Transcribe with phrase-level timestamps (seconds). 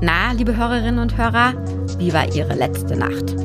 [0.00, 1.52] Na, liebe Hörerinnen und Hörer,
[1.98, 3.36] wie war Ihre letzte Nacht?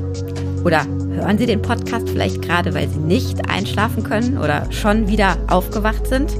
[0.63, 5.37] Oder hören Sie den Podcast vielleicht gerade, weil Sie nicht einschlafen können oder schon wieder
[5.49, 6.31] aufgewacht sind?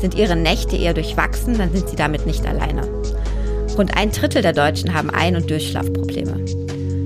[0.00, 2.82] Sind Ihre Nächte eher durchwachsen, dann sind Sie damit nicht alleine.
[3.78, 6.44] Rund ein Drittel der Deutschen haben Ein- und Durchschlafprobleme.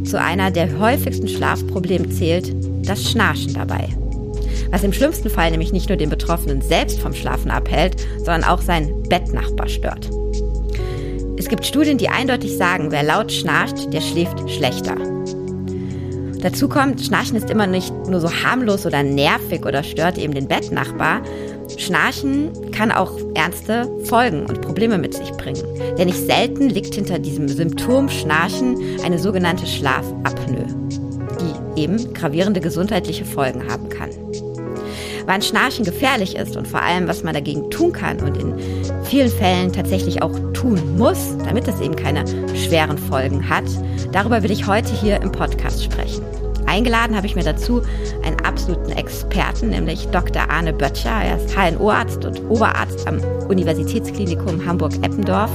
[0.05, 2.53] Zu einer der häufigsten Schlafprobleme zählt
[2.89, 3.96] das Schnarchen dabei.
[4.77, 8.61] Was im schlimmsten Fall nämlich nicht nur den Betroffenen selbst vom Schlafen abhält, sondern auch
[8.61, 10.11] seinen Bettnachbar stört.
[11.39, 14.97] Es gibt Studien, die eindeutig sagen, wer laut schnarcht, der schläft schlechter.
[16.43, 20.47] Dazu kommt, Schnarchen ist immer nicht nur so harmlos oder nervig oder stört eben den
[20.47, 21.23] Bettnachbar.
[21.79, 25.65] Schnarchen kann auch ernste Folgen und Probleme mit sich bringen.
[25.97, 30.67] Denn nicht selten liegt hinter diesem Symptom Schnarchen eine sogenannte Schlafapnoe,
[31.41, 34.11] die eben gravierende gesundheitliche Folgen haben kann.
[35.27, 38.55] Wann Schnarchen gefährlich ist und vor allem, was man dagegen tun kann und in
[39.05, 42.25] vielen Fällen tatsächlich auch tun muss, damit es eben keine
[42.57, 43.65] schweren Folgen hat,
[44.13, 46.25] darüber will ich heute hier im Podcast sprechen.
[46.67, 47.83] Eingeladen habe ich mir dazu
[48.25, 50.51] einen absoluten Experten, nämlich Dr.
[50.51, 51.11] Arne Böttcher.
[51.11, 55.51] Er ist HNO-Arzt und Oberarzt am Universitätsklinikum Hamburg-Eppendorf,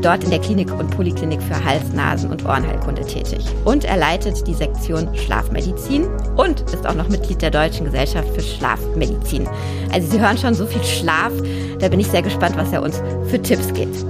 [0.00, 3.44] dort in der Klinik und Poliklinik für Hals-, Nasen- und Ohrenheilkunde tätig.
[3.64, 6.06] Und er leitet die Sektion Schlafmedizin
[6.36, 9.48] und ist auch noch Mitglied der Deutschen Gesellschaft für Schlafmedizin.
[9.92, 11.32] Also Sie hören schon so viel Schlaf,
[11.78, 14.04] da bin ich sehr gespannt, was er uns für Tipps gibt.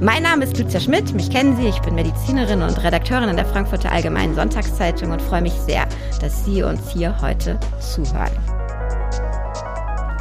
[0.00, 3.44] Mein Name ist Lucia Schmidt, mich kennen Sie, ich bin Medizinerin und Redakteurin in der
[3.44, 5.86] Frankfurter Allgemeinen Sonntagszeitung und freue mich sehr,
[6.20, 8.32] dass Sie uns hier heute zuhören.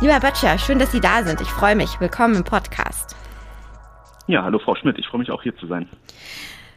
[0.01, 1.41] Lieber Böttcher, schön, dass Sie da sind.
[1.41, 1.99] Ich freue mich.
[1.99, 3.18] Willkommen im Podcast.
[4.29, 5.89] Ja, hallo Frau Schmidt, ich freue mich auch hier zu sein.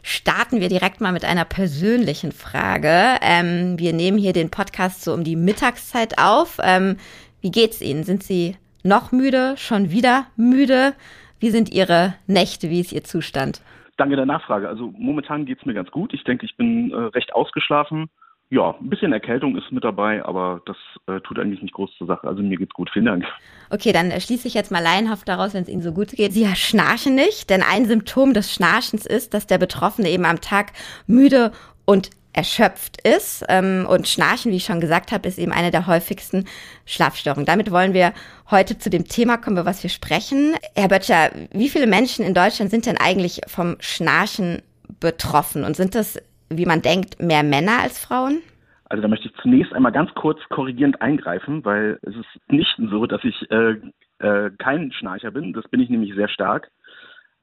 [0.03, 3.19] Starten wir direkt mal mit einer persönlichen Frage.
[3.21, 6.59] Ähm, wir nehmen hier den Podcast so um die Mittagszeit auf.
[6.63, 6.97] Ähm,
[7.43, 8.05] wie geht's Ihnen?
[8.05, 9.57] Sind Sie noch müde?
[9.59, 10.95] Schon wieder müde?
[11.41, 12.71] Wie sind Ihre Nächte?
[12.71, 13.61] Wie ist Ihr Zustand?
[13.99, 14.67] Danke der Nachfrage.
[14.67, 16.15] Also momentan geht es mir ganz gut.
[16.15, 18.09] Ich denke, ich bin äh, recht ausgeschlafen.
[18.53, 20.77] Ja, ein bisschen Erkältung ist mit dabei, aber das
[21.07, 22.29] äh, tut eigentlich nicht groß zur Sache.
[22.29, 22.91] Also mir geht's gut.
[22.93, 23.25] Vielen Dank.
[23.71, 26.35] Okay, dann schließe ich jetzt mal laienhaft daraus, wenn es Ihnen so gut geht.
[26.35, 30.73] Sie schnarchen nicht, denn ein Symptom des Schnarchens ist, dass der Betroffene eben am Tag
[31.07, 31.53] müde
[31.87, 33.43] und erschöpft ist.
[33.49, 36.45] Ähm, und Schnarchen, wie ich schon gesagt habe, ist eben eine der häufigsten
[36.85, 37.47] Schlafstörungen.
[37.47, 38.13] Damit wollen wir
[38.51, 40.57] heute zu dem Thema kommen, über was wir sprechen.
[40.75, 44.61] Herr Böttcher, wie viele Menschen in Deutschland sind denn eigentlich vom Schnarchen
[45.01, 45.65] betroffen?
[45.65, 46.19] Und sind das,
[46.57, 48.43] wie man denkt, mehr Männer als Frauen?
[48.85, 53.07] Also da möchte ich zunächst einmal ganz kurz korrigierend eingreifen, weil es ist nicht so,
[53.07, 53.77] dass ich äh,
[54.19, 55.53] äh, kein Schnarcher bin.
[55.53, 56.71] Das bin ich nämlich sehr stark.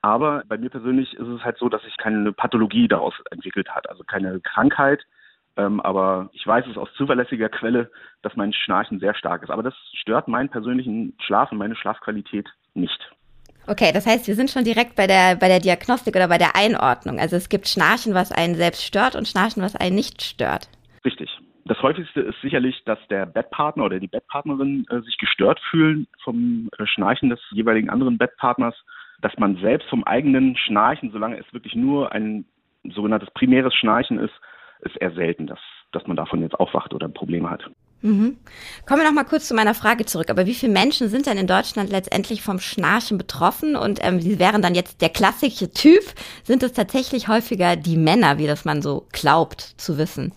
[0.02, 3.90] Aber bei mir persönlich ist es halt so, dass sich keine Pathologie daraus entwickelt hat,
[3.90, 5.04] also keine Krankheit.
[5.58, 7.92] Ähm, aber ich weiß es aus zuverlässiger Quelle,
[8.22, 9.50] dass mein Schnarchen sehr stark ist.
[9.50, 13.12] Aber das stört meinen persönlichen Schlaf und meine Schlafqualität nicht.
[13.70, 16.56] Okay, das heißt, wir sind schon direkt bei der, bei der Diagnostik oder bei der
[16.56, 17.20] Einordnung.
[17.20, 20.68] Also es gibt Schnarchen, was einen selbst stört und Schnarchen, was einen nicht stört.
[21.06, 21.30] Richtig.
[21.66, 26.70] Das häufigste ist sicherlich, dass der Bettpartner oder die Bettpartnerin äh, sich gestört fühlen vom
[26.80, 28.76] äh, Schnarchen des jeweiligen anderen Bettpartners
[29.22, 32.46] dass man selbst vom eigenen Schnarchen, solange es wirklich nur ein
[32.84, 34.34] sogenanntes primäres Schnarchen ist,
[34.82, 35.60] ist eher selten, dass,
[35.92, 37.70] dass man davon jetzt aufwacht oder Probleme hat.
[38.02, 38.38] Mhm.
[38.88, 40.30] Kommen wir noch mal kurz zu meiner Frage zurück.
[40.30, 43.76] Aber wie viele Menschen sind denn in Deutschland letztendlich vom Schnarchen betroffen?
[43.76, 46.04] Und ähm, sie wären dann jetzt der klassische Typ.
[46.44, 50.34] Sind es tatsächlich häufiger die Männer, wie das man so glaubt zu wissen?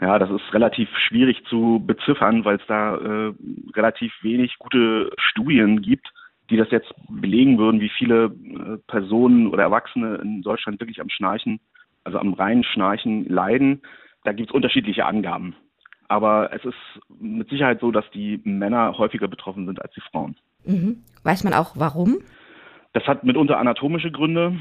[0.00, 3.32] Ja, das ist relativ schwierig zu beziffern, weil es da äh,
[3.74, 6.08] relativ wenig gute Studien gibt
[6.50, 11.10] die das jetzt belegen würden, wie viele äh, Personen oder Erwachsene in Deutschland wirklich am
[11.10, 11.60] Schnarchen,
[12.04, 13.82] also am reinen Schnarchen leiden.
[14.24, 15.54] Da gibt es unterschiedliche Angaben.
[16.08, 16.76] Aber es ist
[17.20, 20.36] mit Sicherheit so, dass die Männer häufiger betroffen sind als die Frauen.
[20.64, 21.02] Mhm.
[21.22, 22.18] Weiß man auch warum?
[22.94, 24.60] Das hat mitunter anatomische Gründe,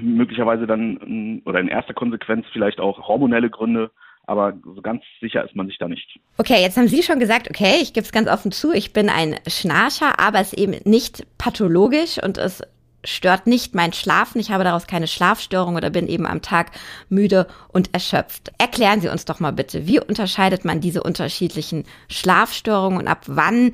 [0.00, 3.90] möglicherweise dann oder in erster Konsequenz vielleicht auch hormonelle Gründe
[4.30, 6.20] aber so ganz sicher ist man sich da nicht.
[6.38, 9.08] Okay, jetzt haben Sie schon gesagt, okay, ich gebe es ganz offen zu, ich bin
[9.08, 12.62] ein Schnarcher, aber es ist eben nicht pathologisch und es
[13.04, 14.40] stört nicht mein Schlafen.
[14.40, 16.72] Ich habe daraus keine Schlafstörung oder bin eben am Tag
[17.08, 18.52] müde und erschöpft.
[18.58, 23.72] Erklären Sie uns doch mal bitte, wie unterscheidet man diese unterschiedlichen Schlafstörungen und ab wann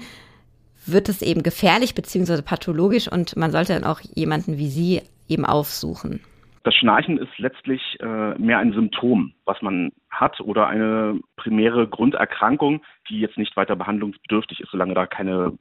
[0.86, 2.42] wird es eben gefährlich bzw.
[2.42, 6.20] pathologisch und man sollte dann auch jemanden wie Sie eben aufsuchen?
[6.62, 12.82] Das Schnarchen ist letztlich äh, mehr ein Symptom, was man hat oder eine primäre Grunderkrankung,
[13.08, 15.52] die jetzt nicht weiter behandlungsbedürftig ist, solange da keine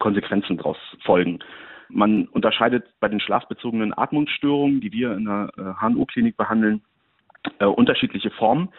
[0.00, 1.38] Konsequenzen daraus folgen.
[1.92, 6.82] Man unterscheidet bei den schlafbezogenen Atmungsstörungen, die wir in der äh, HNO-Klinik behandeln,
[7.58, 8.70] äh, unterschiedliche Formen.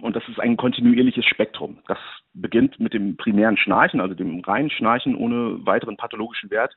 [0.00, 1.78] Und das ist ein kontinuierliches Spektrum.
[1.88, 1.98] Das
[2.32, 6.76] beginnt mit dem primären Schnarchen, also dem reinen Schnarchen ohne weiteren pathologischen Wert,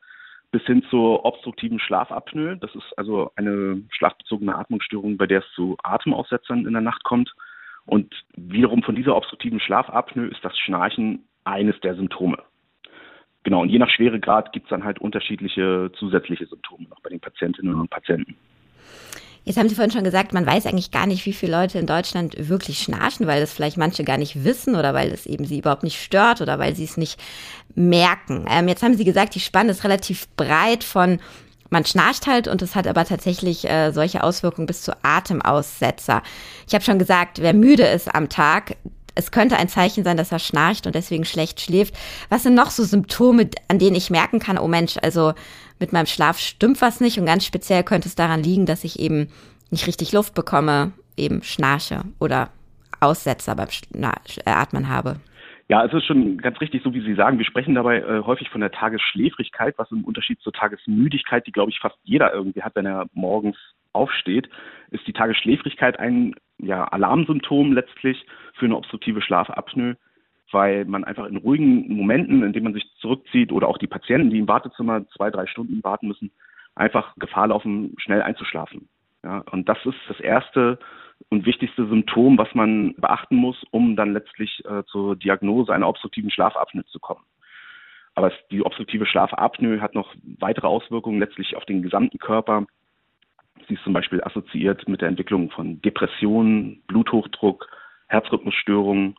[0.52, 2.58] bis hin zur obstruktiven Schlafapnoe.
[2.58, 7.34] Das ist also eine schlafbezogene Atmungsstörung, bei der es zu Atemaussetzern in der Nacht kommt.
[7.86, 12.38] Und wiederum von dieser obstruktiven Schlafapnoe ist das Schnarchen eines der Symptome.
[13.44, 17.20] Genau, und je nach Schweregrad gibt es dann halt unterschiedliche zusätzliche Symptome noch bei den
[17.20, 18.36] Patientinnen und Patienten.
[19.46, 21.86] Jetzt haben Sie vorhin schon gesagt, man weiß eigentlich gar nicht, wie viele Leute in
[21.86, 25.60] Deutschland wirklich schnarchen, weil das vielleicht manche gar nicht wissen oder weil es eben sie
[25.60, 27.20] überhaupt nicht stört oder weil sie es nicht
[27.76, 28.46] merken.
[28.50, 31.20] Ähm, jetzt haben Sie gesagt, die Spanne ist relativ breit von
[31.70, 36.22] man schnarcht halt und es hat aber tatsächlich äh, solche Auswirkungen bis zu Atemaussetzer.
[36.68, 38.78] Ich habe schon gesagt, wer müde ist am Tag,
[39.16, 41.96] es könnte ein Zeichen sein, dass er schnarcht und deswegen schlecht schläft.
[42.30, 45.34] Was sind noch so Symptome, an denen ich merken kann, oh Mensch, also
[45.80, 49.00] mit meinem Schlaf stimmt was nicht und ganz speziell könnte es daran liegen, dass ich
[49.00, 49.30] eben
[49.70, 52.50] nicht richtig Luft bekomme, eben schnarche oder
[53.00, 53.68] Aussetzer beim
[54.46, 55.18] Atmen habe.
[55.70, 57.38] Ja, es ist schon ganz richtig, so wie Sie sagen.
[57.38, 61.72] Wir sprechen dabei äh, häufig von der Tagesschläfrigkeit, was im Unterschied zur Tagesmüdigkeit, die, glaube
[61.72, 63.58] ich, fast jeder irgendwie hat, wenn er morgens
[63.94, 64.50] aufsteht,
[64.92, 68.26] ist die Tagesschläfrigkeit ein ja, Alarmsymptom letztlich
[68.56, 69.98] für eine obstruktive Schlafapnoe,
[70.52, 74.30] weil man einfach in ruhigen Momenten, in denen man sich zurückzieht oder auch die Patienten,
[74.30, 76.32] die im Wartezimmer zwei, drei Stunden warten müssen,
[76.76, 78.88] einfach Gefahr laufen, schnell einzuschlafen.
[79.24, 80.80] Ja, und das ist das erste
[81.30, 86.30] und wichtigste Symptom, was man beachten muss, um dann letztlich äh, zur Diagnose einer obstruktiven
[86.30, 87.24] Schlafapnoe zu kommen.
[88.16, 92.66] Aber die obstruktive Schlafapnoe hat noch weitere Auswirkungen letztlich auf den gesamten Körper.
[93.68, 97.68] Sie ist zum Beispiel assoziiert mit der Entwicklung von Depressionen, Bluthochdruck,
[98.08, 99.16] Herzrhythmusstörungen,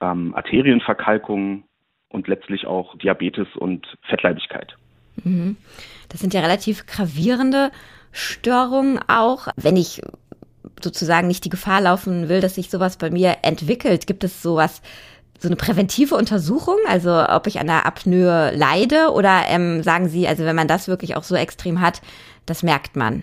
[0.00, 1.64] ähm, Arterienverkalkungen
[2.08, 4.76] und letztlich auch Diabetes und Fettleibigkeit.
[5.24, 5.56] Mhm.
[6.08, 7.70] Das sind ja relativ gravierende
[8.12, 9.48] Störungen auch.
[9.56, 10.02] Wenn ich
[10.80, 14.82] sozusagen nicht die Gefahr laufen will, dass sich sowas bei mir entwickelt, gibt es sowas,
[15.38, 20.26] so eine präventive Untersuchung, also ob ich an der Apnoe leide oder ähm, sagen Sie,
[20.26, 22.00] also wenn man das wirklich auch so extrem hat,
[22.46, 23.22] das merkt man?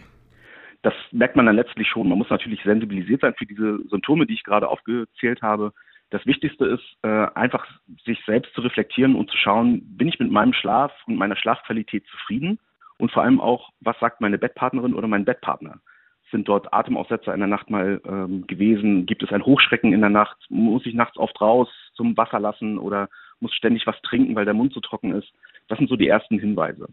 [0.83, 2.09] Das merkt man dann letztlich schon.
[2.09, 5.73] Man muss natürlich sensibilisiert sein für diese Symptome, die ich gerade aufgezählt habe.
[6.09, 7.65] Das Wichtigste ist, äh, einfach
[8.05, 12.05] sich selbst zu reflektieren und zu schauen, bin ich mit meinem Schlaf und meiner Schlafqualität
[12.07, 12.59] zufrieden?
[12.97, 15.79] Und vor allem auch, was sagt meine Bettpartnerin oder mein Bettpartner?
[16.31, 19.05] Sind dort Atemaussetzer in der Nacht mal ähm, gewesen?
[19.05, 20.37] Gibt es ein Hochschrecken in der Nacht?
[20.49, 23.09] Muss ich nachts oft raus zum Wasser lassen oder
[23.39, 25.31] muss ständig was trinken, weil der Mund zu trocken ist?
[25.67, 26.87] Das sind so die ersten Hinweise.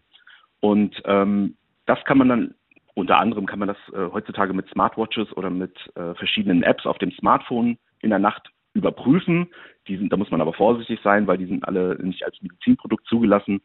[0.60, 2.54] Und ähm, das kann man dann
[3.00, 6.98] unter anderem kann man das äh, heutzutage mit Smartwatches oder mit äh, verschiedenen Apps auf
[6.98, 9.48] dem Smartphone in der Nacht überprüfen.
[9.86, 13.60] Sind, da muss man aber vorsichtig sein, weil die sind alle nicht als Medizinprodukt zugelassen.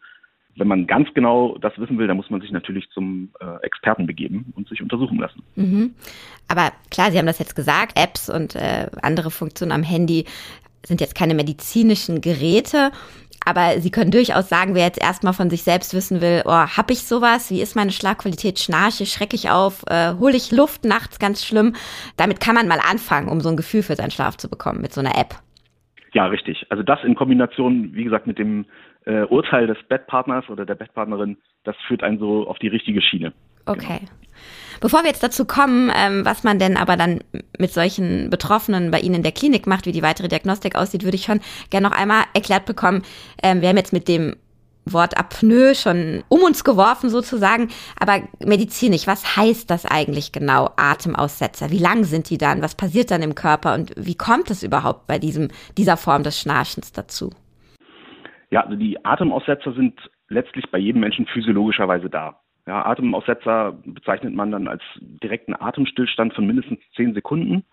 [0.56, 4.08] Wenn man ganz genau das wissen will, dann muss man sich natürlich zum äh, Experten
[4.08, 5.44] begeben und sich untersuchen lassen.
[5.56, 5.94] Mhm.
[6.48, 10.26] Aber klar, Sie haben das jetzt gesagt, Apps und äh, andere Funktionen am Handy
[10.86, 12.92] sind jetzt keine medizinischen Geräte.
[13.44, 16.94] Aber Sie können durchaus sagen, wer jetzt erstmal von sich selbst wissen will, oh, habe
[16.94, 17.52] ich sowas?
[17.52, 18.60] Wie ist meine Schlagqualität?
[18.60, 19.84] Schnarche, schrecke ich auf?
[19.88, 21.76] Äh, hole ich Luft nachts ganz schlimm?
[22.18, 24.94] Damit kann man mal anfangen, um so ein Gefühl für seinen Schlaf zu bekommen mit
[24.94, 25.36] so einer App.
[26.14, 26.66] Ja, richtig.
[26.70, 28.66] Also das in Kombination, wie gesagt, mit dem
[29.06, 33.34] äh, Urteil des Bettpartners oder der Bettpartnerin, das führt einen so auf die richtige Schiene.
[33.66, 34.00] Okay.
[34.00, 34.12] Genau.
[34.82, 37.22] Bevor wir jetzt dazu kommen, ähm, was man denn aber dann
[37.58, 41.16] mit solchen Betroffenen bei Ihnen in der Klinik macht, wie die weitere Diagnostik aussieht, würde
[41.16, 43.04] ich schon gerne noch einmal erklärt bekommen.
[43.42, 44.36] Ähm, wir haben jetzt mit dem
[44.86, 47.70] Wort Apnoe schon um uns geworfen sozusagen,
[48.00, 51.72] aber medizinisch, was heißt das eigentlich genau, Atemaussetzer?
[51.72, 52.62] Wie lang sind die dann?
[52.62, 55.48] Was passiert dann im Körper und wie kommt es überhaupt bei diesem,
[55.78, 57.32] dieser Form des Schnarchens dazu?
[58.52, 60.00] Ja, also die Atemaussetzer sind
[60.30, 62.40] letztlich bei jedem Menschen physiologischerweise da.
[62.68, 67.64] Ja, Atemaussetzer bezeichnet man dann als direkten Atemstillstand von mindestens zehn Sekunden.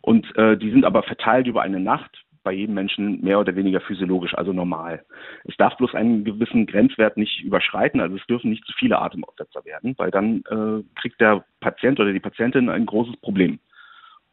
[0.00, 3.80] Und äh, die sind aber verteilt über eine Nacht bei jedem Menschen mehr oder weniger
[3.80, 5.04] physiologisch, also normal.
[5.44, 9.64] Es darf bloß einen gewissen Grenzwert nicht überschreiten, also es dürfen nicht zu viele Atemaussetzer
[9.64, 13.60] werden, weil dann äh, kriegt der Patient oder die Patientin ein großes Problem.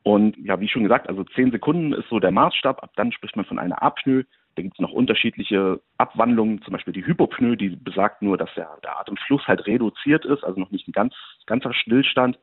[0.01, 3.35] Und ja, wie schon gesagt, also zehn Sekunden ist so der Maßstab, ab dann spricht
[3.35, 4.25] man von einer Apnoe,
[4.59, 8.69] da gibt es noch unterschiedliche Abwandlungen, zum Beispiel die Hypopnoe, die besagt nur, dass der,
[8.83, 11.13] der Atemfluss halt reduziert ist, also noch nicht ein ganz,
[11.45, 12.37] ganzer Stillstand.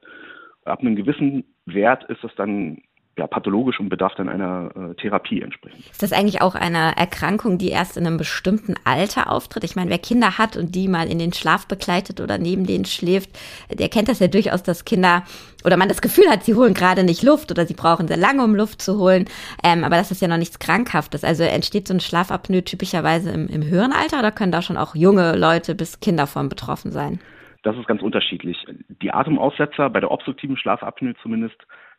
[0.64, 2.78] Ab einem gewissen Wert ist es dann
[3.18, 5.80] ja, pathologisch und bedarf dann einer äh, Therapie entsprechend.
[5.90, 9.64] Ist das eigentlich auch eine Erkrankung, die erst in einem bestimmten Alter auftritt?
[9.64, 12.84] Ich meine, wer Kinder hat und die mal in den Schlaf begleitet oder neben denen
[12.84, 13.30] schläft,
[13.72, 15.22] der kennt das ja durchaus, dass Kinder
[15.64, 18.44] oder man das Gefühl hat, sie holen gerade nicht Luft oder sie brauchen sehr lange,
[18.44, 19.24] um Luft zu holen.
[19.64, 21.24] Ähm, aber das ist ja noch nichts Krankhaftes.
[21.24, 24.94] Also entsteht so ein Schlafapnoe typischerweise im, im höheren Alter oder können da schon auch
[24.94, 27.18] junge Leute bis Kinder von betroffen sein?
[27.62, 28.58] Das ist ganz unterschiedlich.
[29.02, 31.56] Die Atemaussetzer bei der obstruktiven Schlafapnoe zumindest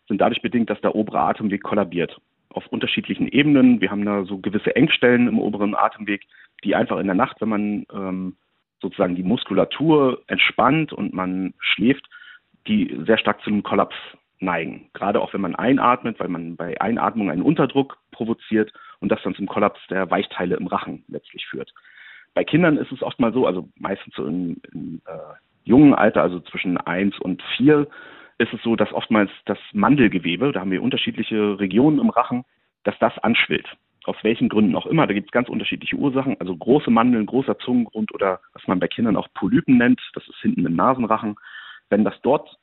[0.07, 2.19] sind dadurch bedingt, dass der obere Atemweg kollabiert.
[2.49, 3.81] Auf unterschiedlichen Ebenen.
[3.81, 6.23] Wir haben da so gewisse Engstellen im oberen Atemweg,
[6.63, 8.35] die einfach in der Nacht, wenn man ähm,
[8.81, 12.07] sozusagen die Muskulatur entspannt und man schläft,
[12.67, 13.95] die sehr stark zu einem Kollaps
[14.39, 14.89] neigen.
[14.93, 19.35] Gerade auch wenn man einatmet, weil man bei Einatmung einen Unterdruck provoziert und das dann
[19.35, 21.73] zum Kollaps der Weichteile im Rachen letztlich führt.
[22.33, 25.33] Bei Kindern ist es oft mal so, also meistens so im, im äh,
[25.63, 27.87] jungen Alter, also zwischen eins und vier,
[28.37, 32.45] ist es so, dass oftmals das Mandelgewebe, da haben wir unterschiedliche Regionen im Rachen,
[32.83, 33.67] dass das anschwillt.
[34.05, 35.05] Aus welchen Gründen auch immer.
[35.05, 36.39] Da gibt es ganz unterschiedliche Ursachen.
[36.39, 40.39] Also große Mandeln, großer Zungengrund oder was man bei Kindern auch Polypen nennt, das ist
[40.41, 41.35] hinten im Nasenrachen.
[41.89, 42.57] Wenn das dort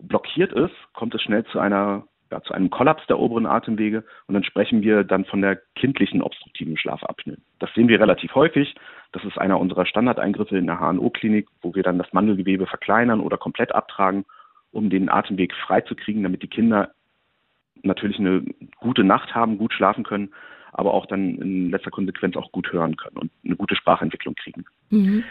[0.00, 4.34] blockiert ist, kommt es schnell zu einer ja, zu einem Kollaps der oberen Atemwege und
[4.34, 7.38] dann sprechen wir dann von der kindlichen obstruktiven Schlafapnoe.
[7.58, 8.74] Das sehen wir relativ häufig.
[9.12, 13.38] Das ist einer unserer Standardeingriffe in der HNO-Klinik, wo wir dann das Mandelgewebe verkleinern oder
[13.38, 14.26] komplett abtragen,
[14.72, 16.92] um den Atemweg freizukriegen, damit die Kinder
[17.82, 18.44] natürlich eine
[18.78, 20.30] gute Nacht haben, gut schlafen können,
[20.72, 24.64] aber auch dann in letzter Konsequenz auch gut hören können und eine gute Sprachentwicklung kriegen.
[24.90, 25.24] Mhm.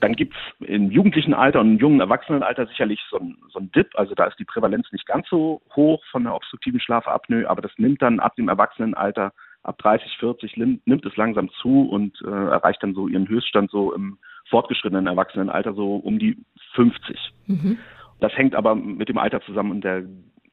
[0.00, 3.72] Dann gibt es im jugendlichen Alter und im jungen Erwachsenenalter sicherlich so ein, so ein
[3.72, 3.88] Dip.
[3.94, 7.72] Also da ist die Prävalenz nicht ganz so hoch von der obstruktiven Schlafapnoe, aber das
[7.78, 12.82] nimmt dann ab dem Erwachsenenalter, ab 30, 40, nimmt es langsam zu und äh, erreicht
[12.82, 14.18] dann so ihren Höchststand so im
[14.50, 16.36] fortgeschrittenen Erwachsenenalter so um die
[16.74, 17.18] 50.
[17.46, 17.78] Mhm.
[18.20, 20.04] Das hängt aber mit dem Alter zusammen und der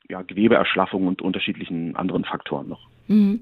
[0.09, 2.87] ja, Gewebeerschlaffung und unterschiedlichen anderen Faktoren noch.
[3.07, 3.41] Mhm.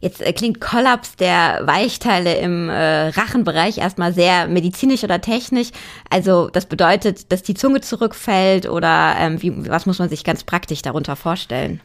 [0.00, 5.70] Jetzt äh, klingt Kollaps der Weichteile im äh, Rachenbereich erstmal sehr medizinisch oder technisch.
[6.10, 10.44] Also das bedeutet, dass die Zunge zurückfällt oder ähm, wie, was muss man sich ganz
[10.44, 11.80] praktisch darunter vorstellen?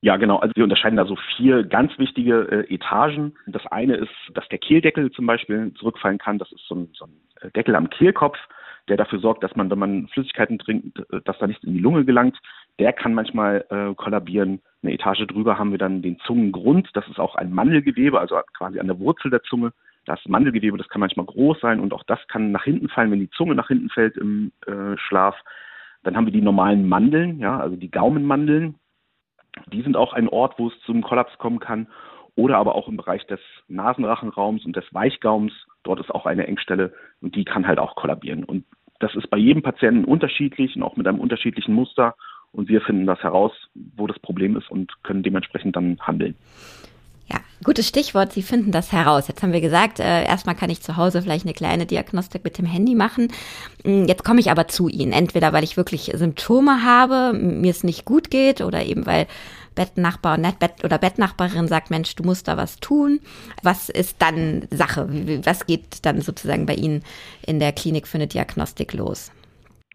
[0.00, 0.38] Ja, genau.
[0.38, 3.34] Also wir unterscheiden da so vier ganz wichtige äh, Etagen.
[3.46, 6.38] Das eine ist, dass der Kehldeckel zum Beispiel zurückfallen kann.
[6.38, 8.36] Das ist so ein, so ein äh, Deckel am Kehlkopf,
[8.88, 11.80] der dafür sorgt, dass man, wenn man Flüssigkeiten trinkt, äh, dass da nichts in die
[11.80, 12.38] Lunge gelangt.
[12.78, 14.60] Der kann manchmal äh, kollabieren.
[14.82, 16.88] Eine Etage drüber haben wir dann den Zungengrund.
[16.94, 19.72] Das ist auch ein Mandelgewebe, also quasi an der Wurzel der Zunge.
[20.04, 23.20] Das Mandelgewebe, das kann manchmal groß sein und auch das kann nach hinten fallen, wenn
[23.20, 25.36] die Zunge nach hinten fällt im äh, Schlaf.
[26.02, 28.74] Dann haben wir die normalen Mandeln, ja, also die Gaumenmandeln.
[29.72, 31.86] Die sind auch ein Ort, wo es zum Kollaps kommen kann.
[32.34, 35.52] Oder aber auch im Bereich des Nasenrachenraums und des Weichgaums.
[35.82, 38.44] Dort ist auch eine Engstelle und die kann halt auch kollabieren.
[38.44, 38.64] Und
[39.00, 42.14] das ist bei jedem Patienten unterschiedlich und auch mit einem unterschiedlichen Muster.
[42.52, 46.36] Und wir finden das heraus, wo das Problem ist und können dementsprechend dann handeln.
[47.32, 48.32] Ja, gutes Stichwort.
[48.32, 49.28] Sie finden das heraus.
[49.28, 52.58] Jetzt haben wir gesagt, äh, erstmal kann ich zu Hause vielleicht eine kleine Diagnostik mit
[52.58, 53.28] dem Handy machen.
[53.84, 55.12] Mm, jetzt komme ich aber zu Ihnen.
[55.12, 59.26] Entweder weil ich wirklich Symptome habe, mir es nicht gut geht oder eben weil
[59.74, 63.20] Bettnachbar Bett oder Bettnachbarin sagt, Mensch, du musst da was tun.
[63.62, 65.08] Was ist dann Sache?
[65.44, 67.02] Was geht dann sozusagen bei Ihnen
[67.46, 69.32] in der Klinik für eine Diagnostik los?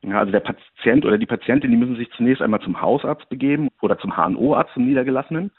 [0.03, 3.69] Ja, also der Patient oder die Patientin, die müssen sich zunächst einmal zum Hausarzt begeben
[3.81, 5.51] oder zum HNO-Arzt, zum Niedergelassenen.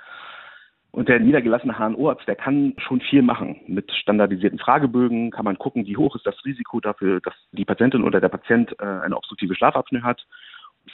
[0.91, 3.61] Und der niedergelassene HNO-Arzt, der kann schon viel machen.
[3.67, 8.05] Mit standardisierten Fragebögen kann man gucken, wie hoch ist das Risiko dafür, dass die Patientin
[8.05, 10.27] oder der Patient äh, eine obstruktive Schlafapnoe hat.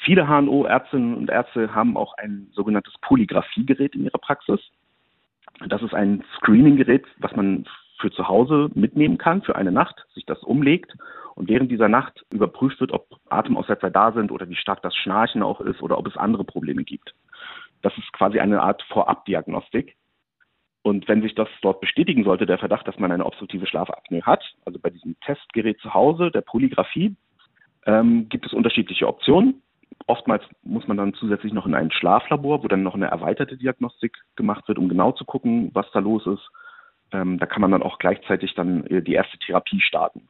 [0.02, 4.60] Viele HNO-Ärztinnen und Ärzte haben auch ein sogenanntes Polygraphiegerät in ihrer Praxis.
[5.68, 7.66] Das ist ein Screening-Gerät, was man
[8.00, 10.94] für zu Hause mitnehmen kann für eine Nacht, sich das umlegt
[11.34, 15.42] und während dieser Nacht überprüft wird, ob Atemaussetzer da sind oder wie stark das Schnarchen
[15.42, 17.14] auch ist oder ob es andere Probleme gibt.
[17.82, 19.96] Das ist quasi eine Art Vorabdiagnostik.
[20.82, 24.44] Und wenn sich das dort bestätigen sollte, der Verdacht, dass man eine obstruktive Schlafapnoe hat,
[24.66, 27.16] also bei diesem Testgerät zu Hause, der Polygraphie,
[27.86, 29.62] ähm, gibt es unterschiedliche Optionen.
[30.06, 34.16] Oftmals muss man dann zusätzlich noch in ein Schlaflabor, wo dann noch eine erweiterte Diagnostik
[34.36, 36.50] gemacht wird, um genau zu gucken, was da los ist.
[37.12, 40.28] Ähm, da kann man dann auch gleichzeitig dann äh, die erste Therapie starten.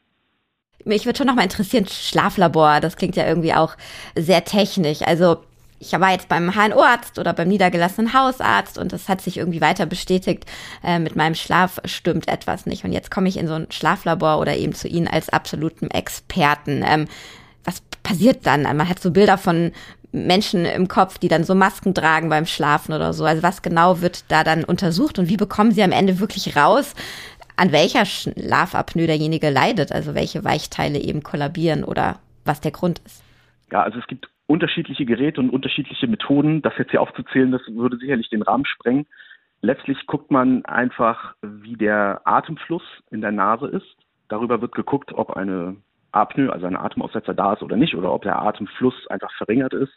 [0.84, 3.76] Mich würde schon noch mal interessieren, Schlaflabor, das klingt ja irgendwie auch
[4.16, 5.02] sehr technisch.
[5.02, 5.38] Also
[5.78, 9.86] ich war jetzt beim HNO-Arzt oder beim niedergelassenen Hausarzt und das hat sich irgendwie weiter
[9.86, 10.44] bestätigt,
[10.82, 12.84] äh, mit meinem Schlaf stimmt etwas nicht.
[12.84, 16.82] Und jetzt komme ich in so ein Schlaflabor oder eben zu Ihnen als absoluten Experten.
[16.86, 17.06] Ähm,
[17.64, 18.62] was passiert dann?
[18.62, 19.72] Man hat so Bilder von
[20.12, 23.24] Menschen im Kopf, die dann so Masken tragen beim Schlafen oder so.
[23.24, 26.94] Also was genau wird da dann untersucht und wie bekommen Sie am Ende wirklich raus,
[27.56, 33.22] an welcher Schlafapnoe derjenige leidet, also welche Weichteile eben kollabieren oder was der Grund ist?
[33.72, 36.62] Ja, also es gibt unterschiedliche Geräte und unterschiedliche Methoden.
[36.62, 39.06] Das jetzt hier aufzuzählen, das würde sicherlich den Rahmen sprengen.
[39.62, 43.96] Letztlich guckt man einfach, wie der Atemfluss in der Nase ist.
[44.28, 45.76] Darüber wird geguckt, ob eine
[46.14, 49.92] Apnoe, also ein Atemaussetzer da ist oder nicht, oder ob der Atemfluss einfach verringert ist.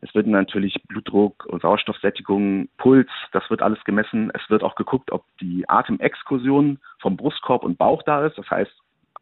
[0.00, 4.32] Es wird natürlich Blutdruck und Sauerstoffsättigung, Puls, das wird alles gemessen.
[4.34, 8.36] Es wird auch geguckt, ob die Atemexkursion vom Brustkorb und Bauch da ist.
[8.36, 8.72] Das heißt,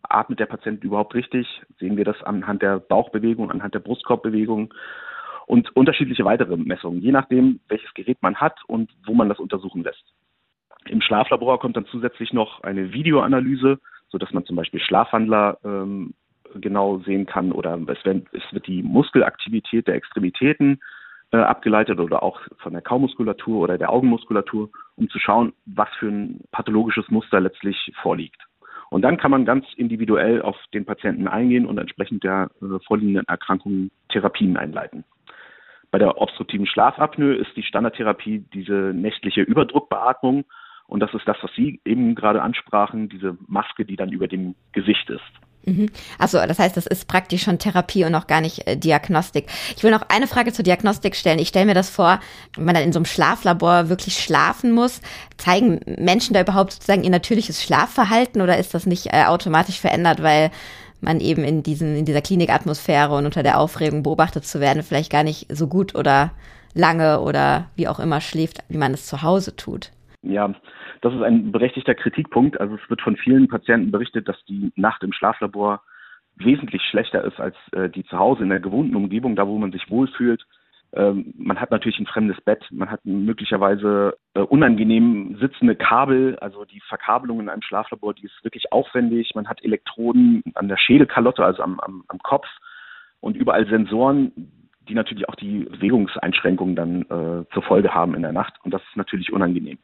[0.03, 1.63] atmet der Patient überhaupt richtig?
[1.79, 4.73] Sehen wir das anhand der Bauchbewegung, anhand der Brustkorbbewegung.
[5.51, 9.83] und unterschiedliche weitere Messungen, je nachdem, welches Gerät man hat und wo man das untersuchen
[9.83, 10.05] lässt.
[10.87, 13.81] Im Schlaflabor kommt dann zusätzlich noch eine Videoanalyse,
[14.11, 16.15] sodass man zum Beispiel Schlafwandler ähm,
[16.55, 20.81] genau sehen kann oder es wird, es wird die Muskelaktivität der Extremitäten
[21.33, 26.09] äh, abgeleitet oder auch von der Kaumuskulatur oder der Augenmuskulatur, um zu schauen, was für
[26.09, 28.43] ein pathologisches Muster letztlich vorliegt.
[28.91, 33.27] Und dann kann man ganz individuell auf den Patienten eingehen und entsprechend der äh, vorliegenden
[33.29, 35.05] Erkrankungen Therapien einleiten.
[35.93, 40.45] Bei der obstruktiven Schlafapnoe ist die Standardtherapie diese nächtliche Überdruckbeatmung.
[40.91, 44.57] Und das ist das, was Sie eben gerade ansprachen, diese Maske, die dann über dem
[44.73, 45.23] Gesicht ist.
[45.65, 45.89] Mhm.
[46.19, 49.47] Also das heißt, das ist praktisch schon Therapie und noch gar nicht äh, Diagnostik.
[49.77, 51.39] Ich will noch eine Frage zur Diagnostik stellen.
[51.39, 52.19] Ich stelle mir das vor,
[52.57, 55.01] wenn man dann in so einem Schlaflabor wirklich schlafen muss,
[55.37, 60.23] zeigen Menschen da überhaupt sozusagen ihr natürliches Schlafverhalten oder ist das nicht äh, automatisch verändert,
[60.23, 60.51] weil
[61.01, 65.13] man eben in diesen in dieser Klinikatmosphäre und unter der Aufregung beobachtet zu werden vielleicht
[65.13, 66.33] gar nicht so gut oder
[66.75, 69.93] lange oder wie auch immer schläft, wie man es zu Hause tut?
[70.23, 70.55] Ja,
[71.01, 72.61] das ist ein berechtigter Kritikpunkt.
[72.61, 75.83] Also es wird von vielen Patienten berichtet, dass die Nacht im Schlaflabor
[76.37, 79.73] wesentlich schlechter ist als äh, die zu Hause in der gewohnten Umgebung, da wo man
[79.73, 80.45] sich wohlfühlt.
[80.93, 86.65] Ähm, man hat natürlich ein fremdes Bett, man hat möglicherweise äh, unangenehm sitzende Kabel, also
[86.65, 89.33] die Verkabelung in einem Schlaflabor, die ist wirklich aufwendig.
[89.35, 92.47] Man hat Elektroden an der Schädelkalotte, also am, am, am Kopf
[93.21, 94.33] und überall Sensoren,
[94.89, 98.55] die natürlich auch die Bewegungseinschränkungen dann äh, zur Folge haben in der Nacht.
[98.65, 99.79] Und das ist natürlich unangenehm.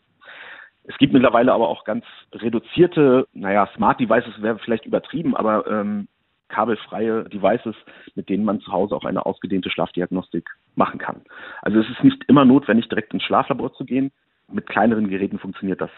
[0.89, 6.09] Es gibt mittlerweile aber auch ganz reduzierte, naja, Smart Devices wäre vielleicht übertrieben, aber ähm,
[6.49, 7.75] kabelfreie Devices,
[8.15, 11.23] mit denen man zu Hause auch eine ausgedehnte Schlafdiagnostik machen kann.
[11.63, 14.13] Also es ist nicht immer notwendig, direkt ins Schlaflabor zu gehen.
[14.51, 15.91] Mit kleineren Geräten funktioniert das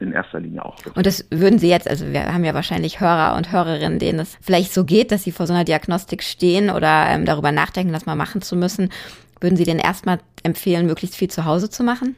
[0.00, 0.76] in erster Linie auch.
[0.96, 4.36] Und das würden Sie jetzt, also wir haben ja wahrscheinlich Hörer und Hörerinnen, denen es
[4.42, 8.06] vielleicht so geht, dass sie vor so einer Diagnostik stehen oder ähm, darüber nachdenken, das
[8.06, 8.90] mal machen zu müssen.
[9.40, 12.16] Würden Sie denn erstmal empfehlen, möglichst viel zu Hause zu machen?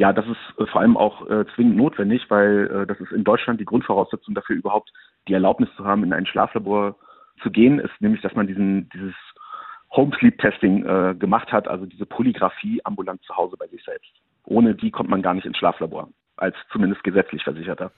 [0.00, 3.22] Ja, das ist äh, vor allem auch äh, zwingend notwendig, weil äh, das ist in
[3.22, 4.90] Deutschland die Grundvoraussetzung dafür, überhaupt
[5.28, 6.96] die Erlaubnis zu haben, in ein Schlaflabor
[7.42, 9.14] zu gehen, ist nämlich, dass man diesen, dieses
[9.94, 14.10] Home Sleep Testing äh, gemacht hat, also diese Polygraphie ambulant zu Hause bei sich selbst.
[14.46, 16.08] Ohne die kommt man gar nicht ins Schlaflabor,
[16.38, 17.92] als zumindest gesetzlich Versicherter.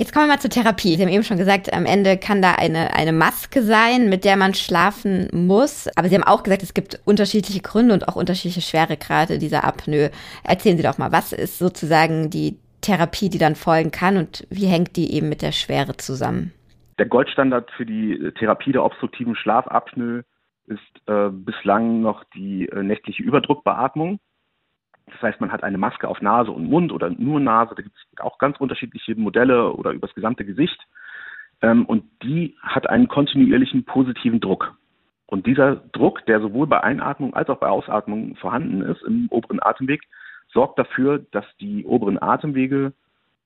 [0.00, 0.94] Jetzt kommen wir mal zur Therapie.
[0.94, 4.36] Sie haben eben schon gesagt, am Ende kann da eine, eine Maske sein, mit der
[4.36, 5.88] man schlafen muss.
[5.96, 10.12] Aber Sie haben auch gesagt, es gibt unterschiedliche Gründe und auch unterschiedliche Schweregrade dieser Apnoe.
[10.44, 14.66] Erzählen Sie doch mal, was ist sozusagen die Therapie, die dann folgen kann und wie
[14.66, 16.52] hängt die eben mit der Schwere zusammen?
[17.00, 20.22] Der Goldstandard für die Therapie der obstruktiven Schlafapnoe
[20.66, 24.20] ist äh, bislang noch die äh, nächtliche Überdruckbeatmung.
[25.12, 27.74] Das heißt, man hat eine Maske auf Nase und Mund oder nur Nase.
[27.74, 30.78] Da gibt es auch ganz unterschiedliche Modelle oder übers gesamte Gesicht.
[31.62, 34.74] Ähm, und die hat einen kontinuierlichen positiven Druck.
[35.26, 39.62] Und dieser Druck, der sowohl bei Einatmung als auch bei Ausatmung vorhanden ist im oberen
[39.62, 40.02] Atemweg,
[40.52, 42.92] sorgt dafür, dass die oberen Atemwege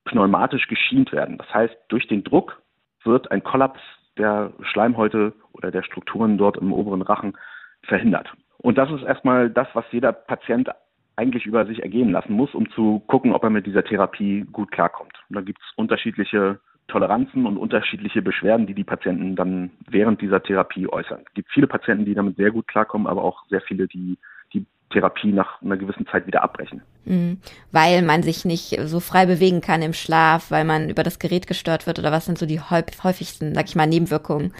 [0.04, 1.38] pneumatisch geschient werden.
[1.38, 2.62] Das heißt, durch den Druck
[3.04, 3.80] wird ein Kollaps
[4.16, 7.36] der Schleimhäute oder der Strukturen dort im oberen Rachen
[7.82, 8.32] verhindert.
[8.58, 10.70] Und das ist erstmal das, was jeder Patient
[11.16, 14.70] eigentlich über sich ergehen lassen muss, um zu gucken, ob er mit dieser Therapie gut
[14.70, 15.12] klarkommt.
[15.28, 20.42] Und da gibt es unterschiedliche Toleranzen und unterschiedliche Beschwerden, die die Patienten dann während dieser
[20.42, 21.20] Therapie äußern.
[21.26, 24.18] Es gibt viele Patienten, die damit sehr gut klarkommen, aber auch sehr viele, die
[24.52, 26.82] die Therapie nach einer gewissen Zeit wieder abbrechen.
[27.04, 27.38] Mhm.
[27.70, 31.46] Weil man sich nicht so frei bewegen kann im Schlaf, weil man über das Gerät
[31.46, 34.52] gestört wird oder was sind so die häufigsten, sag ich mal, Nebenwirkungen?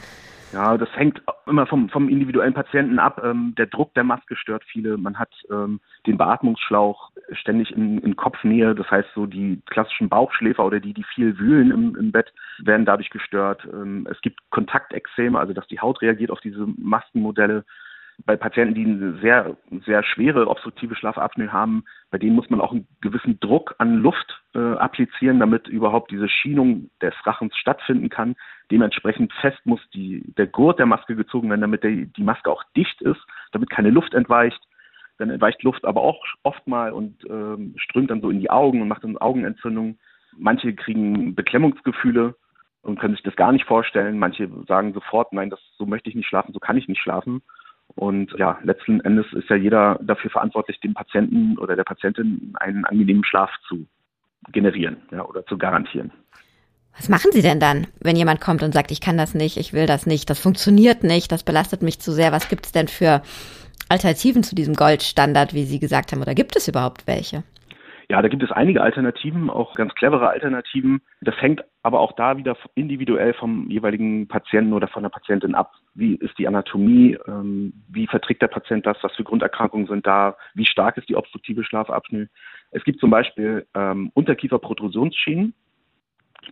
[0.52, 3.22] Ja, das hängt immer vom, vom individuellen Patienten ab.
[3.24, 4.98] Ähm, der Druck der Maske stört viele.
[4.98, 8.74] Man hat ähm, den Beatmungsschlauch ständig in, in Kopfnähe.
[8.74, 12.84] Das heißt, so die klassischen Bauchschläfer oder die, die viel wühlen im, im Bett, werden
[12.84, 13.66] dadurch gestört.
[13.72, 17.64] Ähm, es gibt Kontaktexzeme, also dass die Haut reagiert auf diese Maskenmodelle
[18.24, 22.72] bei Patienten, die eine sehr, sehr schwere obstruktive Schlafapnoe haben, bei denen muss man auch
[22.72, 28.36] einen gewissen Druck an Luft äh, applizieren, damit überhaupt diese Schienung des Rachens stattfinden kann.
[28.70, 32.62] Dementsprechend fest muss die, der Gurt der Maske gezogen werden, damit der, die Maske auch
[32.76, 33.20] dicht ist,
[33.52, 34.60] damit keine Luft entweicht.
[35.18, 38.82] Dann entweicht Luft aber auch oft mal und ähm, strömt dann so in die Augen
[38.82, 39.98] und macht dann Augenentzündungen.
[40.36, 42.34] Manche kriegen Beklemmungsgefühle
[42.82, 44.18] und können sich das gar nicht vorstellen.
[44.18, 47.42] Manche sagen sofort, nein, das, so möchte ich nicht schlafen, so kann ich nicht schlafen.
[47.94, 52.84] Und ja, letzten Endes ist ja jeder dafür verantwortlich, dem Patienten oder der Patientin einen
[52.84, 53.86] angenehmen Schlaf zu
[54.50, 56.10] generieren ja, oder zu garantieren.
[56.96, 59.72] Was machen Sie denn dann, wenn jemand kommt und sagt, ich kann das nicht, ich
[59.72, 62.32] will das nicht, das funktioniert nicht, das belastet mich zu sehr?
[62.32, 63.22] Was gibt es denn für
[63.88, 67.44] Alternativen zu diesem Goldstandard, wie Sie gesagt haben, oder gibt es überhaupt welche?
[68.12, 71.00] Ja, da gibt es einige Alternativen, auch ganz clevere Alternativen.
[71.22, 75.72] Das hängt aber auch da wieder individuell vom jeweiligen Patienten oder von der Patientin ab.
[75.94, 77.16] Wie ist die Anatomie?
[77.26, 78.98] Ähm, wie verträgt der Patient das?
[79.00, 80.36] Was für Grunderkrankungen sind da?
[80.52, 82.28] Wie stark ist die obstruktive Schlafapnoe?
[82.70, 85.54] Es gibt zum Beispiel ähm, Unterkieferprotrusionsschienen.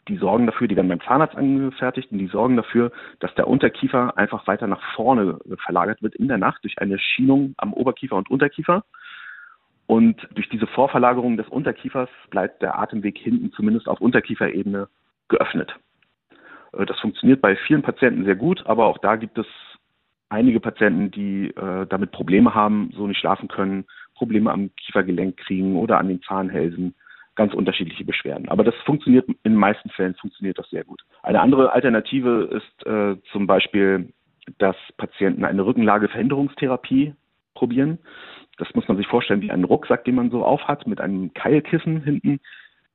[0.08, 4.16] Die sorgen dafür, die werden beim Zahnarzt angefertigt und die sorgen dafür, dass der Unterkiefer
[4.16, 8.30] einfach weiter nach vorne verlagert wird in der Nacht durch eine Schienung am Oberkiefer und
[8.30, 8.82] Unterkiefer.
[9.90, 14.86] Und durch diese Vorverlagerung des Unterkiefers bleibt der Atemweg hinten zumindest auf Unterkieferebene
[15.26, 15.74] geöffnet.
[16.74, 19.46] Äh, das funktioniert bei vielen Patienten sehr gut, aber auch da gibt es
[20.28, 25.74] einige Patienten, die äh, damit Probleme haben, so nicht schlafen können, Probleme am Kiefergelenk kriegen
[25.74, 26.94] oder an den Zahnhälsen,
[27.34, 28.48] ganz unterschiedliche Beschwerden.
[28.48, 31.02] Aber das funktioniert in den meisten Fällen funktioniert das sehr gut.
[31.24, 34.12] Eine andere Alternative ist äh, zum Beispiel,
[34.58, 37.12] dass Patienten eine Rückenlageverhinderungstherapie
[37.54, 37.98] probieren.
[38.60, 42.02] Das muss man sich vorstellen wie einen Rucksack, den man so aufhat mit einem Keilkissen
[42.02, 42.40] hinten,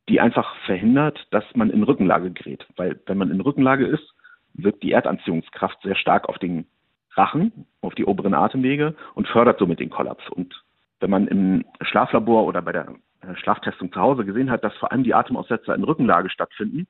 [0.08, 2.68] die einfach verhindert, dass man in Rückenlage gerät.
[2.76, 4.14] Weil wenn man in Rückenlage ist,
[4.54, 6.68] wirkt die Erdanziehungskraft sehr stark auf den
[7.16, 10.30] Rachen, auf die oberen Atemwege und fördert somit den Kollaps.
[10.30, 10.54] Und
[11.00, 12.88] wenn man im Schlaflabor oder bei der
[13.22, 16.86] äh, Schlaftestung zu Hause gesehen hat, dass vor allem die Atemaussetzer in Rückenlage stattfinden,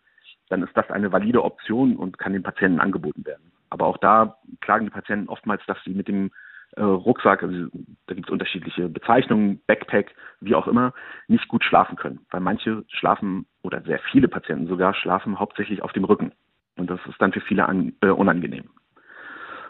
[0.49, 3.53] dann ist das eine valide Option und kann den Patienten angeboten werden.
[3.69, 6.31] Aber auch da klagen die Patienten oftmals, dass sie mit dem
[6.75, 7.67] äh, Rucksack, also
[8.07, 10.93] da gibt es unterschiedliche Bezeichnungen, Backpack, wie auch immer,
[11.27, 12.19] nicht gut schlafen können.
[12.31, 16.31] Weil manche schlafen oder sehr viele Patienten sogar schlafen hauptsächlich auf dem Rücken.
[16.77, 18.69] Und das ist dann für viele an, äh, unangenehm.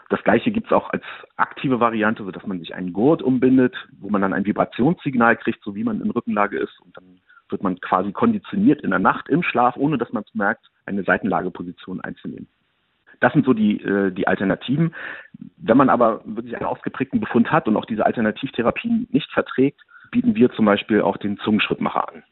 [0.08, 1.02] Das gleiche gibt es auch als
[1.36, 5.74] aktive Variante, sodass man sich einen Gurt umbindet, wo man dann ein Vibrationssignal kriegt, so
[5.74, 6.80] wie man in Rückenlage ist.
[6.80, 10.34] Und dann wird man quasi konditioniert in der Nacht im Schlaf, ohne dass man es
[10.34, 12.48] merkt, eine Seitenlageposition einzunehmen.
[13.20, 14.94] Das sind so die, äh, die Alternativen.
[15.56, 20.34] Wenn man aber wirklich einen ausgeprägten Befund hat und auch diese Alternativtherapien nicht verträgt, bieten
[20.34, 22.22] wir zum Beispiel auch den Zungenschrittmacher an.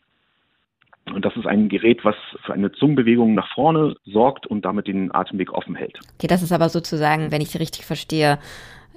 [1.13, 5.15] Und das ist ein Gerät, was für eine Zungenbewegung nach vorne sorgt und damit den
[5.15, 5.99] Atemweg offen hält.
[6.15, 8.39] Okay, das ist aber sozusagen, wenn ich Sie richtig verstehe,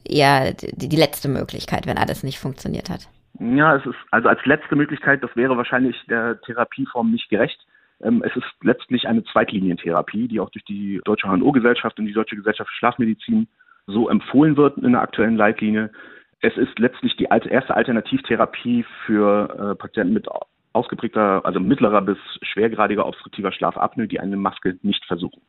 [0.08, 3.10] eher die, die letzte Möglichkeit, wenn alles nicht funktioniert hat.
[3.40, 7.60] Ja, es ist also als letzte Möglichkeit, das wäre wahrscheinlich der Therapieform nicht gerecht.
[8.02, 12.36] Ähm, es ist letztlich eine Zweitlinientherapie, die auch durch die Deutsche HNO-Gesellschaft und die Deutsche
[12.36, 13.48] Gesellschaft für Schlafmedizin
[13.88, 15.92] so empfohlen wird in der aktuellen Leitlinie.
[16.42, 20.28] Es ist letztlich die erste Alternativtherapie für äh, Patienten mit
[20.74, 25.42] ausgeprägter, also mittlerer bis schwergradiger obstruktiver Schlafapnoe, die eine Maske nicht versuchen.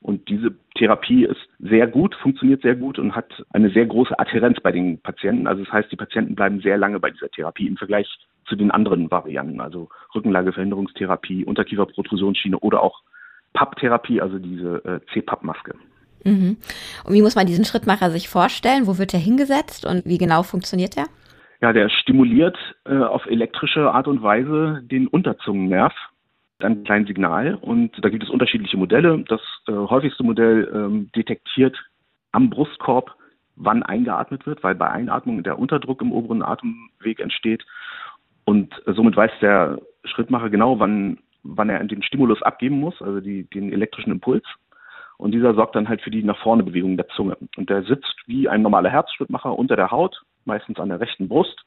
[0.00, 4.58] Und diese Therapie ist sehr gut, funktioniert sehr gut und hat eine sehr große Adherenz
[4.60, 5.46] bei den Patienten.
[5.46, 8.08] Also das heißt, die Patienten bleiben sehr lange bei dieser Therapie im Vergleich
[8.50, 13.00] zu den anderen Varianten, also Rückenlageverhinderungstherapie, Unterkieferprotrusionsschiene oder auch
[13.54, 15.74] PAP-Therapie, also diese äh, CPAP-Maske.
[16.24, 16.58] Mhm.
[17.04, 18.86] Und wie muss man diesen Schrittmacher sich vorstellen?
[18.86, 21.06] Wo wird er hingesetzt und wie genau funktioniert er?
[21.62, 25.94] Ja, der stimuliert äh, auf elektrische Art und Weise den Unterzungennerv
[26.58, 29.24] ein kleines Signal und da gibt es unterschiedliche Modelle.
[29.28, 31.76] Das äh, häufigste Modell ähm, detektiert
[32.32, 33.14] am Brustkorb,
[33.56, 37.64] wann eingeatmet wird, weil bei Einatmung der Unterdruck im oberen Atemweg entsteht
[38.50, 43.44] und somit weiß der Schrittmacher genau, wann, wann er den Stimulus abgeben muss, also die,
[43.44, 44.44] den elektrischen Impuls.
[45.18, 47.36] Und dieser sorgt dann halt für die nach vorne Bewegung der Zunge.
[47.56, 51.64] Und der sitzt wie ein normaler Herzschrittmacher unter der Haut, meistens an der rechten Brust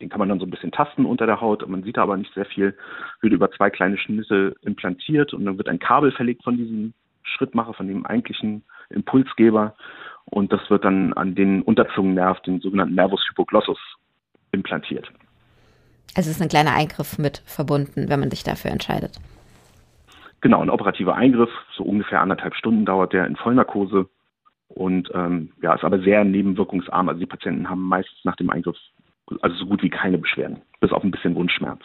[0.00, 1.66] den kann man dann so ein bisschen tasten unter der Haut.
[1.66, 2.76] Man sieht aber nicht sehr viel.
[3.20, 7.74] Wird über zwei kleine Schnitte implantiert und dann wird ein Kabel verlegt von diesem Schrittmacher,
[7.74, 9.74] von dem eigentlichen Impulsgeber.
[10.26, 13.78] Und das wird dann an den Unterzungennerv, den sogenannten Nervus hypoglossus,
[14.52, 15.10] implantiert.
[16.16, 19.18] Also es ist ein kleiner Eingriff mit verbunden, wenn man sich dafür entscheidet.
[20.40, 24.08] Genau, ein operativer Eingriff, so ungefähr anderthalb Stunden dauert der in Vollnarkose
[24.68, 27.08] und ähm, ja, ist aber sehr nebenwirkungsarm.
[27.08, 28.76] Also die Patienten haben meistens nach dem Eingriff
[29.42, 31.80] also so gut wie keine Beschwerden, bis auf ein bisschen Wundschmerz.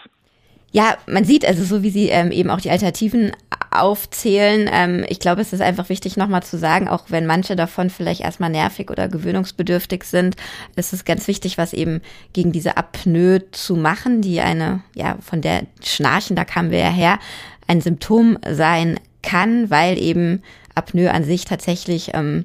[0.76, 3.32] Ja, man sieht also so, wie Sie ähm, eben auch die Alternativen
[3.72, 4.70] aufzählen.
[4.70, 8.20] Ähm, ich glaube, es ist einfach wichtig, nochmal zu sagen, auch wenn manche davon vielleicht
[8.20, 10.36] erstmal nervig oder gewöhnungsbedürftig sind,
[10.76, 12.02] ist es ganz wichtig, was eben
[12.34, 16.90] gegen diese Apnoe zu machen, die eine, ja, von der Schnarchen, da kamen wir ja
[16.90, 17.20] her,
[17.68, 20.44] ein Symptom sein kann, weil eben
[20.76, 22.44] Apnoe an sich tatsächlich ähm,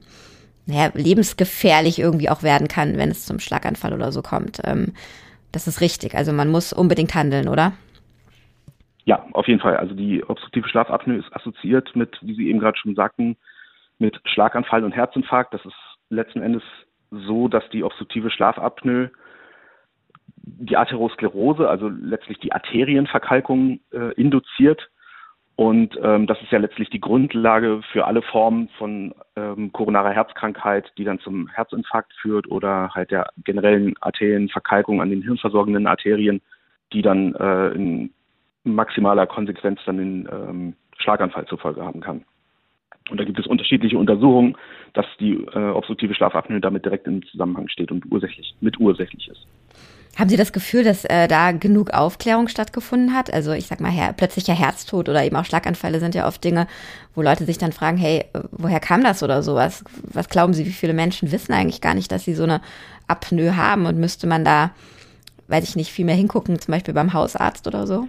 [0.66, 4.60] naja, lebensgefährlich irgendwie auch werden kann, wenn es zum Schlaganfall oder so kommt.
[4.62, 4.92] Ähm,
[5.50, 6.14] das ist richtig.
[6.14, 7.72] Also man muss unbedingt handeln, oder?
[9.04, 9.76] Ja, auf jeden Fall.
[9.76, 13.36] Also die obstruktive Schlafapnoe ist assoziiert mit, wie Sie eben gerade schon sagten,
[13.98, 15.54] mit Schlaganfall und Herzinfarkt.
[15.54, 15.76] Das ist
[16.10, 16.62] letzten Endes
[17.10, 19.10] so, dass die obstruktive Schlafapnoe
[20.42, 24.90] die Atherosklerose, also letztlich die Arterienverkalkung äh, induziert
[25.60, 30.90] und ähm, das ist ja letztlich die Grundlage für alle Formen von ähm, koronarer Herzkrankheit,
[30.96, 36.40] die dann zum Herzinfarkt führt oder halt der generellen Arterienverkalkung an den hirnversorgenden Arterien,
[36.94, 38.14] die dann äh, in
[38.64, 42.24] maximaler Konsequenz dann den ähm, Schlaganfall zur Folge haben kann.
[43.10, 44.56] Und da gibt es unterschiedliche Untersuchungen,
[44.92, 49.46] dass die äh, obstruktive Schlafapnoe damit direkt im Zusammenhang steht und ursächlich, mit ursächlich ist.
[50.18, 53.32] Haben Sie das Gefühl, dass äh, da genug Aufklärung stattgefunden hat?
[53.32, 56.66] Also ich sag mal, her, plötzlicher Herztod oder eben auch Schlaganfälle sind ja oft Dinge,
[57.14, 59.84] wo Leute sich dann fragen, hey, woher kam das oder sowas?
[60.02, 62.60] Was glauben Sie, wie viele Menschen wissen eigentlich gar nicht, dass sie so eine
[63.06, 64.72] Apnoe haben und müsste man da,
[65.48, 68.08] weiß ich nicht, viel mehr hingucken, zum Beispiel beim Hausarzt oder so?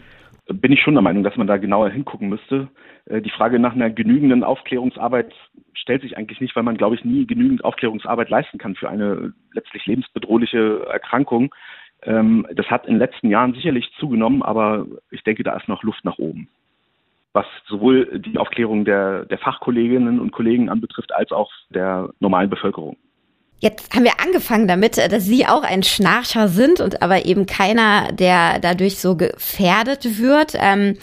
[0.54, 2.70] Bin ich schon der Meinung, dass man da genauer hingucken müsste.
[3.06, 5.34] Äh, die Frage nach einer genügenden Aufklärungsarbeit
[5.74, 9.34] stellt sich eigentlich nicht, weil man, glaube ich, nie genügend Aufklärungsarbeit leisten kann für eine
[9.54, 11.54] letztlich lebensbedrohliche Erkrankung.
[12.04, 15.84] Ähm, das hat in den letzten Jahren sicherlich zugenommen, aber ich denke, da ist noch
[15.84, 16.50] Luft nach oben.
[17.34, 22.98] Was sowohl die Aufklärung der, der Fachkolleginnen und Kollegen anbetrifft, als auch der normalen Bevölkerung.
[23.62, 28.12] Jetzt haben wir angefangen damit, dass Sie auch ein Schnarcher sind und aber eben keiner,
[28.12, 30.54] der dadurch so gefährdet wird.
[30.56, 30.98] Ähm,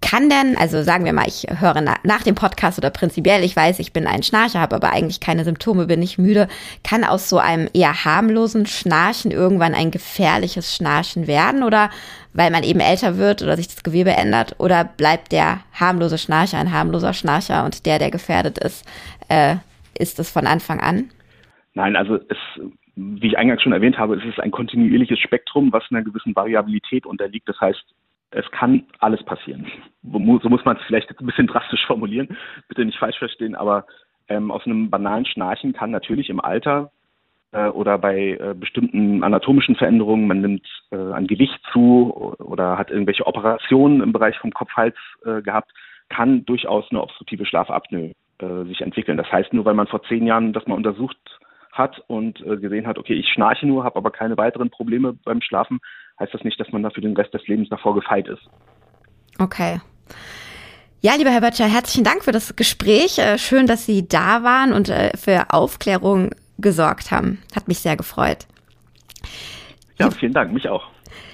[0.00, 3.54] kann denn, also sagen wir mal, ich höre na, nach dem Podcast oder prinzipiell, ich
[3.54, 6.48] weiß, ich bin ein Schnarcher, habe aber eigentlich keine Symptome, bin nicht müde,
[6.82, 11.90] kann aus so einem eher harmlosen Schnarchen irgendwann ein gefährliches Schnarchen werden oder
[12.32, 16.56] weil man eben älter wird oder sich das Gewebe ändert oder bleibt der harmlose Schnarcher
[16.56, 18.84] ein harmloser Schnarcher und der, der gefährdet ist,
[19.28, 19.56] äh,
[19.98, 21.10] ist es von Anfang an?
[21.78, 22.36] Nein, also es,
[22.96, 27.06] wie ich eingangs schon erwähnt habe, es ist ein kontinuierliches Spektrum, was einer gewissen Variabilität
[27.06, 27.48] unterliegt.
[27.48, 27.84] Das heißt,
[28.32, 29.64] es kann alles passieren.
[30.02, 32.36] So muss man es vielleicht ein bisschen drastisch formulieren,
[32.66, 33.86] bitte nicht falsch verstehen, aber
[34.26, 36.90] ähm, aus einem banalen Schnarchen kann natürlich im Alter
[37.52, 42.90] äh, oder bei äh, bestimmten anatomischen Veränderungen, man nimmt äh, an Gewicht zu oder hat
[42.90, 45.70] irgendwelche Operationen im Bereich vom Kopf-Hals äh, gehabt,
[46.08, 49.16] kann durchaus eine obstruktive Schlafapnoe äh, sich entwickeln.
[49.16, 51.37] Das heißt, nur weil man vor zehn Jahren das mal untersucht
[51.78, 55.40] hat und äh, gesehen hat, okay, ich schnarche nur, habe aber keine weiteren Probleme beim
[55.40, 55.78] Schlafen,
[56.20, 58.42] heißt das nicht, dass man da für den Rest des Lebens davor gefeit ist.
[59.38, 59.80] Okay.
[61.00, 63.18] Ja, lieber Herr Böttcher, herzlichen Dank für das Gespräch.
[63.18, 67.40] Äh, schön, dass Sie da waren und äh, für Aufklärung gesorgt haben.
[67.54, 68.46] Hat mich sehr gefreut.
[69.98, 70.88] Ja, vielen Dank, mich auch.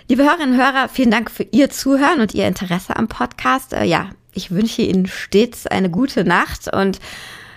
[0.08, 3.72] Liebe Hörerinnen und Hörer, vielen Dank für Ihr Zuhören und Ihr Interesse am Podcast.
[3.72, 6.98] Äh, ja, ich wünsche Ihnen stets eine gute Nacht und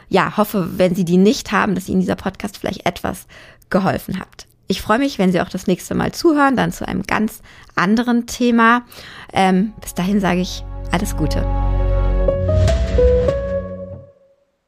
[0.09, 3.27] ja, hoffe, wenn Sie die nicht haben, dass Ihnen dieser Podcast vielleicht etwas
[3.69, 4.47] geholfen hat.
[4.67, 7.41] Ich freue mich, wenn Sie auch das nächste Mal zuhören, dann zu einem ganz
[7.75, 8.83] anderen Thema.
[9.31, 11.76] Ähm, bis dahin sage ich alles Gute.